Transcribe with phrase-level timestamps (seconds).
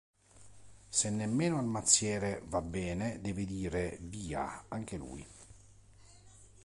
[0.89, 5.23] Se nemmeno al mazziere va bene deve dire "via" anche lui.